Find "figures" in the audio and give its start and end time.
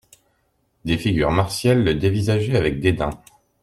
0.97-1.29